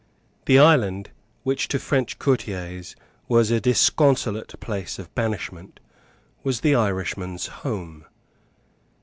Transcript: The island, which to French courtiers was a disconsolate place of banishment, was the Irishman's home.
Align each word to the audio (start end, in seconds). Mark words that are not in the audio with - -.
The 0.47 0.57
island, 0.57 1.11
which 1.43 1.67
to 1.67 1.77
French 1.77 2.17
courtiers 2.17 2.95
was 3.27 3.51
a 3.51 3.61
disconsolate 3.61 4.59
place 4.59 4.97
of 4.97 5.13
banishment, 5.13 5.79
was 6.43 6.61
the 6.61 6.73
Irishman's 6.73 7.45
home. 7.61 8.05